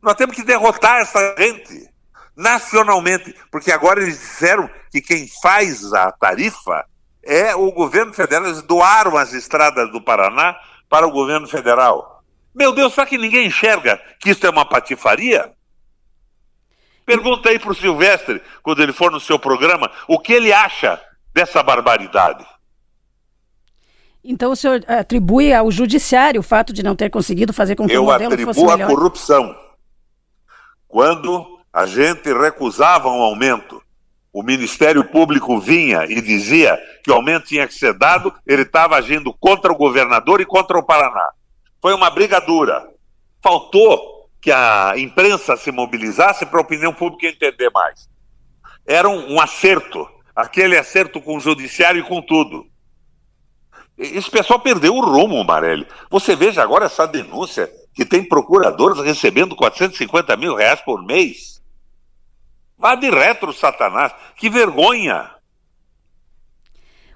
Nós 0.01 0.15
temos 0.15 0.35
que 0.35 0.43
derrotar 0.43 1.00
essa 1.00 1.35
gente 1.38 1.89
nacionalmente, 2.35 3.33
porque 3.51 3.71
agora 3.71 4.01
eles 4.01 4.19
disseram 4.19 4.69
que 4.91 5.00
quem 5.01 5.27
faz 5.41 5.93
a 5.93 6.12
tarifa 6.12 6.85
é 7.24 7.56
o 7.56 7.72
governo 7.72 8.13
federal. 8.13 8.46
Eles 8.46 8.62
doaram 8.62 9.18
as 9.18 9.34
estradas 9.34 9.92
do 9.92 10.01
Paraná 10.01 10.56
para 10.89 11.08
o 11.08 11.12
governo 11.12 11.48
federal. 11.48 12.24
Meu 12.53 12.72
Deus, 12.72 12.94
será 12.94 13.08
que 13.08 13.18
ninguém 13.18 13.48
enxerga 13.48 14.00
que 14.20 14.30
isso 14.30 14.46
é 14.46 14.50
uma 14.50 14.65
patifaria? 14.65 15.51
Pergunta 17.06 17.50
aí 17.50 17.60
para 17.60 17.72
o 17.72 17.75
Silvestre, 17.75 18.42
quando 18.62 18.82
ele 18.82 18.94
for 18.94 19.12
no 19.12 19.20
seu 19.20 19.38
programa, 19.38 19.92
o 20.08 20.20
que 20.20 20.34
ele 20.34 20.53
acha 20.53 21.01
dessa 21.34 21.62
barbaridade. 21.63 22.46
Então 24.24 24.51
o 24.51 24.56
senhor 24.56 24.82
atribui 24.88 25.51
ao 25.53 25.70
judiciário 25.70 26.39
o 26.39 26.44
fato 26.44 26.72
de 26.72 26.82
não 26.82 26.96
ter 26.96 27.10
conseguido 27.10 27.51
fazer 27.51 27.75
com 27.75 27.86
que 27.86 27.94
Eu 27.94 28.03
o 28.03 28.06
modelo 28.06 28.32
atribuo 28.32 28.53
fosse 28.53 28.65
melhor? 28.65 28.89
a 28.89 28.96
corrupção. 28.96 29.56
Quando 30.88 31.60
a 31.74 31.86
gente 31.86 32.32
recusava 32.32 33.10
um 33.10 33.22
aumento, 33.22 33.82
o 34.33 34.41
Ministério 34.41 35.03
Público 35.05 35.59
vinha 35.59 36.05
e 36.05 36.19
dizia 36.19 36.75
que 37.03 37.11
o 37.11 37.13
aumento 37.13 37.45
tinha 37.45 37.67
que 37.67 37.73
ser 37.75 37.93
dado, 37.93 38.33
ele 38.47 38.63
estava 38.63 38.95
agindo 38.95 39.31
contra 39.31 39.71
o 39.71 39.75
governador 39.75 40.41
e 40.41 40.45
contra 40.45 40.77
o 40.77 40.83
Paraná. 40.83 41.29
Foi 41.79 41.93
uma 41.93 42.09
briga 42.09 42.41
dura. 42.41 42.83
Faltou 43.43 44.27
que 44.41 44.51
a 44.51 44.93
imprensa 44.97 45.55
se 45.55 45.71
mobilizasse 45.71 46.47
para 46.47 46.57
a 46.59 46.63
opinião 46.63 46.91
pública 46.91 47.27
entender 47.27 47.69
mais. 47.69 48.09
Era 48.85 49.07
um, 49.07 49.35
um 49.35 49.39
acerto, 49.39 50.09
aquele 50.35 50.77
acerto 50.77 51.21
com 51.21 51.37
o 51.37 51.39
judiciário 51.39 52.01
e 52.01 52.07
com 52.07 52.19
tudo. 52.19 52.65
Esse 53.95 54.31
pessoal 54.31 54.59
perdeu 54.59 54.95
o 54.95 55.05
rumo, 55.05 55.43
Marelli. 55.43 55.87
Você 56.09 56.35
veja 56.35 56.63
agora 56.63 56.85
essa 56.85 57.05
denúncia 57.05 57.69
que 57.93 58.03
tem 58.03 58.27
procuradores 58.27 58.99
recebendo 59.03 59.55
450 59.55 60.35
mil 60.35 60.55
reais 60.55 60.81
por 60.81 61.05
mês. 61.05 61.52
Vá 62.77 62.96
de 62.96 63.10
retro, 63.10 63.53
Satanás. 63.53 64.13
Que 64.36 64.50
vergonha! 64.50 65.32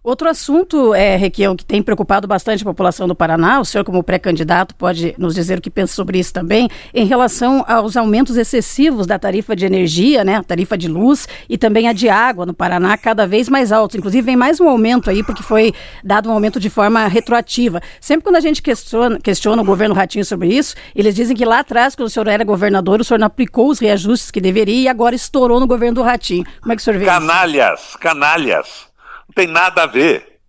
Outro 0.08 0.30
assunto, 0.30 0.94
é, 0.94 1.18
Requião, 1.18 1.54
que 1.54 1.66
tem 1.66 1.84
preocupado 1.84 2.30
bastante 2.30 2.62
a 2.62 2.66
população 2.66 3.10
do 3.10 3.14
Paraná, 3.14 3.60
o 3.60 3.66
senhor 3.66 3.84
como 3.84 4.02
pré-candidato 4.02 4.74
pode 4.74 5.14
nos 5.18 5.36
dizer 5.36 5.58
o 5.58 5.62
que 5.62 5.70
pensa 5.70 5.94
sobre 5.94 6.18
isso 6.18 6.32
também, 6.32 6.70
em 6.94 7.06
relação 7.06 7.66
aos 7.68 7.98
aumentos 7.98 8.38
excessivos 8.38 9.06
da 9.06 9.20
tarifa 9.20 9.54
de 9.54 9.66
energia, 9.66 10.24
né, 10.24 10.38
a 10.38 10.44
tarifa 10.44 10.78
de 10.78 10.88
luz 10.88 11.28
e 11.50 11.58
também 11.58 11.90
a 11.90 11.92
de 11.92 12.08
água 12.08 12.46
no 12.46 12.54
Paraná, 12.54 12.98
cada 12.98 13.28
vez 13.28 13.50
mais 13.50 13.74
altos. 13.74 13.98
Inclusive 13.98 14.22
vem 14.22 14.38
mais 14.38 14.62
um 14.62 14.70
aumento 14.70 15.10
aí, 15.10 15.26
porque 15.26 15.44
foi 15.44 15.74
dado 16.02 16.30
um 16.30 16.32
aumento 16.32 16.58
de 16.58 16.70
forma 16.70 17.06
retroativa. 17.08 17.82
Sempre 18.00 18.24
quando 18.24 18.38
a 18.38 18.40
gente 18.40 18.62
questiona, 18.62 19.20
questiona 19.20 19.62
o 19.62 19.66
governo 19.66 19.94
Ratinho 19.94 20.24
sobre 20.24 20.48
isso, 20.48 20.74
eles 20.96 21.14
dizem 21.14 21.36
que 21.36 21.44
lá 21.44 21.60
atrás, 21.60 21.96
quando 21.96 22.08
o 22.08 22.10
senhor 22.10 22.28
era 22.28 22.46
governador, 22.46 23.02
o 23.02 23.04
senhor 23.04 23.20
não 23.20 23.28
aplicou 23.28 23.70
os 23.70 23.80
reajustes 23.80 24.32
que 24.32 24.40
deveria 24.40 24.84
e 24.84 24.88
agora 24.88 25.16
estourou 25.16 25.60
no 25.60 25.68
governo 25.68 25.96
do 25.96 26.02
Ratinho. 26.02 26.46
Como 26.62 26.72
é 26.72 26.78
que 26.78 26.82
o 26.82 26.86
senhor 26.86 26.98
vê 26.98 27.04
Canalhas, 27.04 27.82
isso? 27.82 28.00
canalhas 28.00 28.87
não 29.28 29.34
tem 29.36 29.48
nada 29.48 29.84
a 29.84 29.86
ver. 29.86 30.40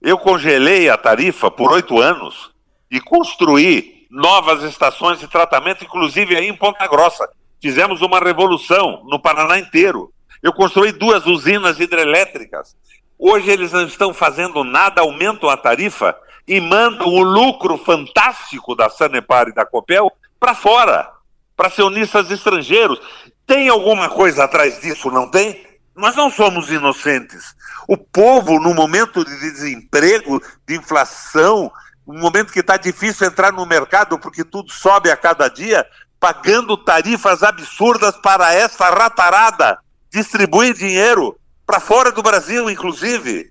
Eu 0.00 0.18
congelei 0.18 0.88
a 0.88 0.96
tarifa 0.96 1.50
por 1.50 1.72
oito 1.72 2.00
anos 2.00 2.50
e 2.90 3.00
construí 3.00 4.06
novas 4.10 4.62
estações 4.62 5.18
de 5.18 5.28
tratamento, 5.28 5.84
inclusive 5.84 6.36
aí 6.36 6.48
em 6.48 6.56
Ponta 6.56 6.86
Grossa. 6.86 7.28
Fizemos 7.60 8.00
uma 8.00 8.18
revolução 8.20 9.04
no 9.06 9.20
Paraná 9.20 9.58
inteiro. 9.58 10.12
Eu 10.42 10.52
construí 10.52 10.92
duas 10.92 11.26
usinas 11.26 11.80
hidrelétricas. 11.80 12.76
Hoje 13.18 13.50
eles 13.50 13.72
não 13.72 13.84
estão 13.84 14.14
fazendo 14.14 14.62
nada, 14.62 15.00
aumentam 15.00 15.50
a 15.50 15.56
tarifa 15.56 16.16
e 16.46 16.60
mandam 16.60 17.08
o 17.08 17.22
lucro 17.22 17.76
fantástico 17.76 18.74
da 18.74 18.88
Sanepar 18.88 19.48
e 19.48 19.54
da 19.54 19.66
Copel 19.66 20.10
para 20.38 20.54
fora, 20.54 21.10
para 21.56 21.66
acionistas 21.66 22.30
estrangeiros. 22.30 23.00
Tem 23.44 23.68
alguma 23.68 24.08
coisa 24.08 24.44
atrás 24.44 24.80
disso, 24.80 25.10
não 25.10 25.28
tem? 25.28 25.66
Nós 25.98 26.14
não 26.14 26.30
somos 26.30 26.70
inocentes. 26.70 27.56
O 27.88 27.96
povo, 27.96 28.60
no 28.60 28.72
momento 28.72 29.24
de 29.24 29.36
desemprego, 29.40 30.40
de 30.64 30.76
inflação, 30.76 31.72
um 32.06 32.20
momento 32.20 32.52
que 32.52 32.60
está 32.60 32.76
difícil 32.76 33.26
entrar 33.26 33.52
no 33.52 33.66
mercado 33.66 34.16
porque 34.16 34.44
tudo 34.44 34.70
sobe 34.70 35.10
a 35.10 35.16
cada 35.16 35.48
dia, 35.48 35.84
pagando 36.20 36.76
tarifas 36.76 37.42
absurdas 37.42 38.16
para 38.16 38.54
essa 38.54 38.88
ratarada, 38.88 39.78
distribuir 40.08 40.72
dinheiro 40.72 41.36
para 41.66 41.80
fora 41.80 42.12
do 42.12 42.22
Brasil, 42.22 42.70
inclusive. 42.70 43.50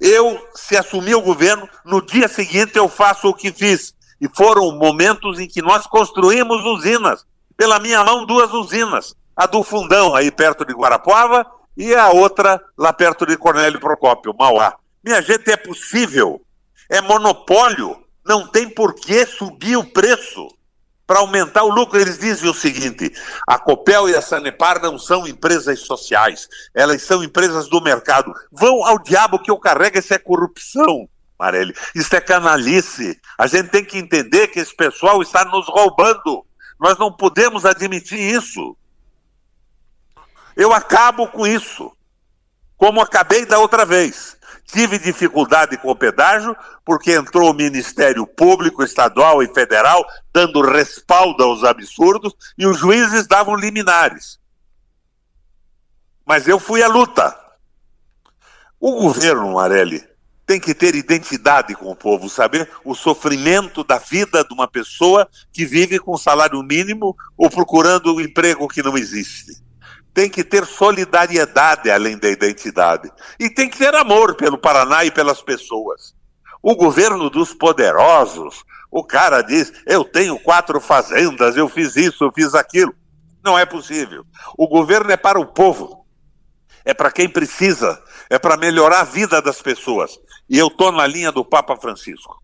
Eu, 0.00 0.42
se 0.54 0.74
assumir 0.78 1.14
o 1.14 1.20
governo, 1.20 1.68
no 1.84 2.00
dia 2.00 2.26
seguinte 2.26 2.76
eu 2.76 2.88
faço 2.88 3.28
o 3.28 3.34
que 3.34 3.52
fiz. 3.52 3.94
E 4.18 4.26
foram 4.34 4.72
momentos 4.78 5.38
em 5.38 5.46
que 5.46 5.60
nós 5.60 5.86
construímos 5.86 6.64
usinas. 6.64 7.26
Pela 7.54 7.78
minha 7.78 8.02
mão, 8.02 8.24
duas 8.24 8.50
usinas. 8.50 9.14
A 9.36 9.44
do 9.44 9.62
Fundão, 9.62 10.14
aí 10.14 10.30
perto 10.30 10.64
de 10.64 10.72
Guarapuava, 10.72 11.46
e 11.76 11.94
a 11.94 12.10
outra 12.10 12.60
lá 12.76 12.92
perto 12.92 13.26
de 13.26 13.36
Cornélio 13.36 13.80
Procópio, 13.80 14.34
Mauá. 14.38 14.76
Minha 15.02 15.20
gente, 15.20 15.50
é 15.50 15.56
possível. 15.56 16.40
É 16.88 17.00
monopólio. 17.00 18.02
Não 18.24 18.46
tem 18.46 18.68
por 18.68 18.94
que 18.94 19.26
subir 19.26 19.76
o 19.76 19.84
preço 19.84 20.48
para 21.06 21.18
aumentar 21.18 21.64
o 21.64 21.68
lucro. 21.68 21.98
Eles 21.98 22.18
dizem 22.18 22.48
o 22.48 22.54
seguinte: 22.54 23.12
a 23.46 23.58
Copel 23.58 24.08
e 24.08 24.16
a 24.16 24.22
Sanepar 24.22 24.80
não 24.80 24.98
são 24.98 25.26
empresas 25.26 25.80
sociais, 25.80 26.48
elas 26.74 27.02
são 27.02 27.24
empresas 27.24 27.68
do 27.68 27.80
mercado. 27.80 28.32
Vão 28.50 28.84
ao 28.84 28.98
diabo 28.98 29.38
que 29.38 29.50
eu 29.50 29.58
carrego, 29.58 29.98
isso 29.98 30.14
é 30.14 30.18
corrupção. 30.18 31.08
Marelli, 31.38 31.74
isso 31.94 32.14
é 32.14 32.20
canalice. 32.20 33.18
A 33.36 33.48
gente 33.48 33.68
tem 33.68 33.84
que 33.84 33.98
entender 33.98 34.46
que 34.48 34.60
esse 34.60 34.74
pessoal 34.76 35.20
está 35.20 35.44
nos 35.44 35.66
roubando. 35.66 36.46
Nós 36.78 36.96
não 36.98 37.12
podemos 37.12 37.64
admitir 37.64 38.18
isso. 38.18 38.76
Eu 40.56 40.72
acabo 40.72 41.28
com 41.28 41.46
isso, 41.46 41.90
como 42.76 43.00
acabei 43.00 43.46
da 43.46 43.58
outra 43.58 43.84
vez. 43.84 44.36
Tive 44.66 44.98
dificuldade 44.98 45.76
com 45.76 45.90
o 45.90 45.96
pedágio, 45.96 46.56
porque 46.84 47.12
entrou 47.12 47.50
o 47.50 47.54
Ministério 47.54 48.26
Público 48.26 48.82
Estadual 48.82 49.42
e 49.42 49.52
Federal 49.52 50.04
dando 50.32 50.62
respaldo 50.62 51.42
aos 51.42 51.62
absurdos 51.62 52.34
e 52.56 52.66
os 52.66 52.78
juízes 52.78 53.26
davam 53.26 53.54
liminares. 53.54 54.40
Mas 56.24 56.48
eu 56.48 56.58
fui 56.58 56.82
à 56.82 56.88
luta. 56.88 57.38
O 58.80 59.02
governo, 59.02 59.54
Marelli, 59.54 60.02
tem 60.46 60.58
que 60.58 60.74
ter 60.74 60.94
identidade 60.94 61.74
com 61.74 61.90
o 61.90 61.96
povo, 61.96 62.28
saber 62.28 62.68
o 62.84 62.94
sofrimento 62.94 63.84
da 63.84 63.98
vida 63.98 64.42
de 64.42 64.52
uma 64.54 64.66
pessoa 64.66 65.28
que 65.52 65.64
vive 65.66 65.98
com 65.98 66.16
salário 66.16 66.62
mínimo 66.62 67.14
ou 67.36 67.50
procurando 67.50 68.14
um 68.14 68.20
emprego 68.20 68.66
que 68.68 68.82
não 68.82 68.96
existe 68.96 69.61
tem 70.14 70.28
que 70.28 70.44
ter 70.44 70.66
solidariedade 70.66 71.90
além 71.90 72.18
da 72.18 72.28
identidade. 72.28 73.10
E 73.38 73.48
tem 73.48 73.68
que 73.68 73.78
ter 73.78 73.94
amor 73.94 74.36
pelo 74.36 74.58
Paraná 74.58 75.04
e 75.04 75.10
pelas 75.10 75.40
pessoas. 75.40 76.14
O 76.62 76.76
governo 76.76 77.28
dos 77.28 77.52
poderosos, 77.52 78.62
o 78.90 79.02
cara 79.02 79.42
diz: 79.42 79.72
eu 79.86 80.04
tenho 80.04 80.38
quatro 80.38 80.80
fazendas, 80.80 81.56
eu 81.56 81.68
fiz 81.68 81.96
isso, 81.96 82.24
eu 82.24 82.32
fiz 82.32 82.54
aquilo. 82.54 82.94
Não 83.42 83.58
é 83.58 83.66
possível. 83.66 84.24
O 84.56 84.68
governo 84.68 85.10
é 85.10 85.16
para 85.16 85.40
o 85.40 85.46
povo, 85.46 86.06
é 86.84 86.94
para 86.94 87.10
quem 87.10 87.28
precisa, 87.28 88.00
é 88.30 88.38
para 88.38 88.56
melhorar 88.56 89.00
a 89.00 89.04
vida 89.04 89.42
das 89.42 89.60
pessoas. 89.60 90.18
E 90.48 90.58
eu 90.58 90.68
estou 90.68 90.92
na 90.92 91.06
linha 91.06 91.32
do 91.32 91.44
Papa 91.44 91.76
Francisco. 91.76 92.40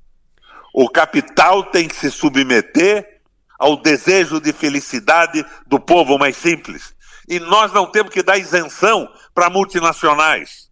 O 0.74 0.88
capital 0.88 1.64
tem 1.64 1.86
que 1.86 1.96
se 1.96 2.10
submeter 2.10 3.20
ao 3.58 3.76
desejo 3.76 4.40
de 4.40 4.52
felicidade 4.52 5.44
do 5.66 5.80
povo 5.80 6.18
mais 6.18 6.36
simples. 6.36 6.94
E 7.28 7.38
nós 7.38 7.72
não 7.72 7.86
temos 7.86 8.12
que 8.12 8.22
dar 8.22 8.38
isenção 8.38 9.08
para 9.34 9.50
multinacionais. 9.50 10.68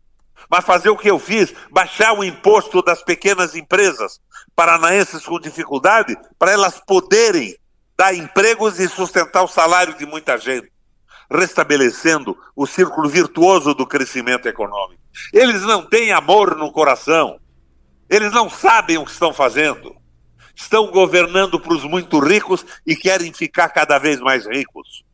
Mas 0.50 0.64
fazer 0.64 0.88
o 0.88 0.96
que 0.96 1.10
eu 1.10 1.18
fiz, 1.18 1.52
baixar 1.70 2.12
o 2.12 2.24
imposto 2.24 2.82
das 2.82 3.02
pequenas 3.02 3.54
empresas 3.54 4.20
paranaenses 4.54 5.26
com 5.26 5.38
dificuldade, 5.38 6.16
para 6.38 6.52
elas 6.52 6.80
poderem 6.80 7.54
dar 7.96 8.14
empregos 8.14 8.80
e 8.80 8.88
sustentar 8.88 9.42
o 9.42 9.48
salário 9.48 9.94
de 9.94 10.06
muita 10.06 10.38
gente, 10.38 10.70
restabelecendo 11.30 12.36
o 12.54 12.66
círculo 12.66 13.08
virtuoso 13.08 13.74
do 13.74 13.86
crescimento 13.86 14.46
econômico. 14.46 15.02
Eles 15.32 15.62
não 15.62 15.84
têm 15.84 16.12
amor 16.12 16.56
no 16.56 16.72
coração, 16.72 17.38
eles 18.08 18.32
não 18.32 18.48
sabem 18.48 18.96
o 18.96 19.04
que 19.04 19.10
estão 19.10 19.32
fazendo. 19.32 19.94
Estão 20.54 20.86
governando 20.86 21.60
para 21.60 21.74
os 21.74 21.84
muito 21.84 22.18
ricos 22.18 22.64
e 22.86 22.96
querem 22.96 23.30
ficar 23.30 23.68
cada 23.68 23.98
vez 23.98 24.20
mais 24.20 24.46
ricos 24.46 25.04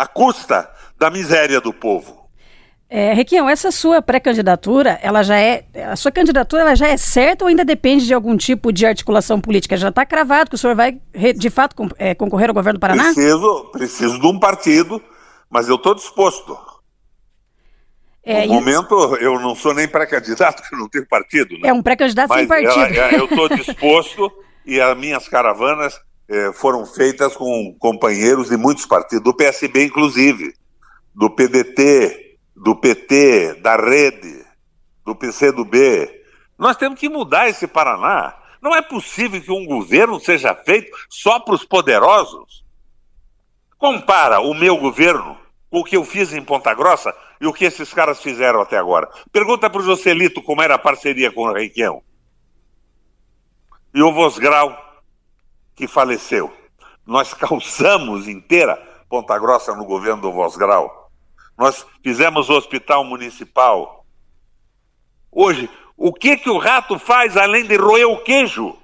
à 0.00 0.06
custa 0.06 0.70
da 0.98 1.10
miséria 1.10 1.60
do 1.60 1.74
povo. 1.74 2.26
É, 2.88 3.12
Requião, 3.12 3.48
essa 3.48 3.70
sua 3.70 4.00
pré-candidatura, 4.00 4.98
ela 5.02 5.22
já 5.22 5.38
é. 5.38 5.64
A 5.92 5.94
sua 5.94 6.10
candidatura 6.10 6.62
ela 6.62 6.74
já 6.74 6.88
é 6.88 6.96
certa 6.96 7.44
ou 7.44 7.48
ainda 7.48 7.64
depende 7.64 8.06
de 8.06 8.14
algum 8.14 8.34
tipo 8.36 8.72
de 8.72 8.86
articulação 8.86 9.38
política? 9.40 9.76
Já 9.76 9.90
está 9.90 10.06
cravado 10.06 10.48
que 10.48 10.56
o 10.56 10.58
senhor 10.58 10.74
vai, 10.74 10.98
de 11.36 11.50
fato, 11.50 11.76
é, 11.98 12.14
concorrer 12.14 12.48
ao 12.48 12.54
governo 12.54 12.78
do 12.78 12.80
Paraná? 12.80 13.12
Preciso, 13.12 13.70
preciso 13.72 14.18
de 14.18 14.26
um 14.26 14.40
partido, 14.40 15.00
mas 15.50 15.68
eu 15.68 15.76
estou 15.76 15.94
disposto. 15.94 16.58
É, 18.24 18.46
no 18.46 18.54
momento, 18.54 19.16
eu 19.20 19.38
não 19.38 19.54
sou 19.54 19.74
nem 19.74 19.86
pré-candidato, 19.86 20.62
porque 20.64 20.76
não 20.76 20.88
tenho 20.88 21.06
partido. 21.06 21.58
Né? 21.58 21.68
É 21.68 21.72
um 21.74 21.82
pré-candidato 21.82 22.32
sem 22.32 22.46
partido. 22.46 22.98
É, 22.98 23.16
eu 23.16 23.26
estou 23.26 23.48
disposto 23.50 24.32
e 24.64 24.80
as 24.80 24.96
minhas 24.96 25.28
caravanas 25.28 26.00
eh, 26.30 26.52
foram 26.52 26.86
feitas 26.86 27.36
com 27.36 27.74
companheiros 27.76 28.50
de 28.50 28.56
muitos 28.56 28.86
partidos, 28.86 29.24
do 29.24 29.34
PSB 29.34 29.86
inclusive, 29.86 30.54
do 31.12 31.28
PDT, 31.28 32.38
do 32.54 32.76
PT, 32.76 33.54
da 33.54 33.74
Rede, 33.74 34.46
do 35.04 35.16
PCdoB. 35.16 36.08
Nós 36.56 36.76
temos 36.76 37.00
que 37.00 37.08
mudar 37.08 37.48
esse 37.48 37.66
Paraná. 37.66 38.36
Não 38.62 38.76
é 38.76 38.80
possível 38.80 39.42
que 39.42 39.50
um 39.50 39.66
governo 39.66 40.20
seja 40.20 40.54
feito 40.54 40.96
só 41.08 41.40
para 41.40 41.54
os 41.54 41.64
poderosos. 41.64 42.64
Compara 43.76 44.38
o 44.38 44.54
meu 44.54 44.76
governo 44.76 45.36
com 45.68 45.80
o 45.80 45.84
que 45.84 45.96
eu 45.96 46.04
fiz 46.04 46.32
em 46.32 46.44
Ponta 46.44 46.72
Grossa 46.74 47.12
e 47.40 47.46
o 47.46 47.52
que 47.52 47.64
esses 47.64 47.92
caras 47.92 48.20
fizeram 48.20 48.60
até 48.60 48.78
agora. 48.78 49.08
Pergunta 49.32 49.68
para 49.68 49.80
o 49.80 49.84
Joselito 49.84 50.40
como 50.42 50.62
era 50.62 50.76
a 50.76 50.78
parceria 50.78 51.32
com 51.32 51.42
o 51.42 51.52
Requião. 51.52 52.02
E 53.92 54.00
o 54.00 54.12
Vosgrau 54.12 54.89
que 55.80 55.88
faleceu. 55.88 56.52
Nós 57.06 57.32
calçamos 57.34 58.28
inteira 58.28 58.76
Ponta 59.08 59.38
Grossa 59.38 59.74
no 59.74 59.84
governo 59.86 60.20
do 60.20 60.30
Vosgrau. 60.30 61.10
Nós 61.56 61.86
fizemos 62.02 62.50
o 62.50 62.52
hospital 62.52 63.02
municipal. 63.02 64.04
Hoje, 65.32 65.70
o 65.96 66.12
que 66.12 66.36
que 66.36 66.50
o 66.50 66.58
rato 66.58 66.98
faz 66.98 67.36
além 67.36 67.64
de 67.64 67.76
roer 67.76 68.06
o 68.08 68.22
queijo? 68.22 68.76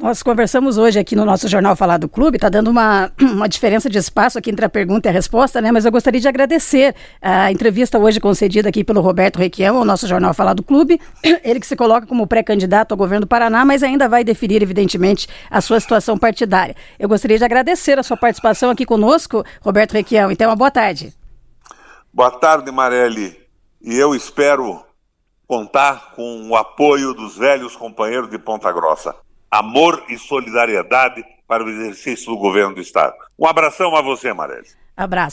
Nós 0.00 0.22
conversamos 0.22 0.78
hoje 0.78 0.96
aqui 0.96 1.16
no 1.16 1.24
nosso 1.24 1.48
Jornal 1.48 1.74
Falar 1.74 1.98
do 1.98 2.08
Clube, 2.08 2.36
está 2.36 2.48
dando 2.48 2.68
uma, 2.68 3.10
uma 3.20 3.48
diferença 3.48 3.90
de 3.90 3.98
espaço 3.98 4.38
aqui 4.38 4.48
entre 4.48 4.64
a 4.64 4.68
pergunta 4.68 5.08
e 5.08 5.10
a 5.10 5.12
resposta, 5.12 5.60
né? 5.60 5.72
Mas 5.72 5.84
eu 5.84 5.90
gostaria 5.90 6.20
de 6.20 6.28
agradecer 6.28 6.94
a 7.20 7.50
entrevista 7.50 7.98
hoje 7.98 8.20
concedida 8.20 8.68
aqui 8.68 8.84
pelo 8.84 9.00
Roberto 9.00 9.38
Requião 9.38 9.76
ao 9.76 9.84
nosso 9.84 10.06
Jornal 10.06 10.32
Falar 10.32 10.54
do 10.54 10.62
Clube. 10.62 11.00
Ele 11.42 11.58
que 11.58 11.66
se 11.66 11.74
coloca 11.74 12.06
como 12.06 12.28
pré-candidato 12.28 12.92
ao 12.92 12.96
governo 12.96 13.26
do 13.26 13.28
Paraná, 13.28 13.64
mas 13.64 13.82
ainda 13.82 14.08
vai 14.08 14.22
definir, 14.22 14.62
evidentemente, 14.62 15.26
a 15.50 15.60
sua 15.60 15.80
situação 15.80 16.16
partidária. 16.16 16.76
Eu 16.96 17.08
gostaria 17.08 17.36
de 17.36 17.44
agradecer 17.44 17.98
a 17.98 18.04
sua 18.04 18.16
participação 18.16 18.70
aqui 18.70 18.86
conosco, 18.86 19.44
Roberto 19.60 19.94
Requião. 19.94 20.30
Então, 20.30 20.48
uma 20.48 20.56
boa 20.56 20.70
tarde. 20.70 21.12
Boa 22.14 22.30
tarde, 22.30 22.70
Marelli. 22.70 23.36
E 23.82 23.96
eu 23.96 24.14
espero 24.14 24.80
contar 25.44 26.12
com 26.14 26.48
o 26.48 26.54
apoio 26.54 27.12
dos 27.14 27.36
velhos 27.36 27.74
companheiros 27.74 28.30
de 28.30 28.38
Ponta 28.38 28.70
Grossa 28.70 29.12
amor 29.50 30.04
e 30.08 30.18
solidariedade 30.18 31.24
para 31.46 31.64
o 31.64 31.68
exercício 31.68 32.26
do 32.26 32.36
governo 32.36 32.74
do 32.74 32.80
Estado. 32.80 33.14
Um 33.38 33.46
abração 33.46 33.96
a 33.96 34.02
você, 34.02 34.32
Marés. 34.32 34.76
Abraço. 34.96 35.26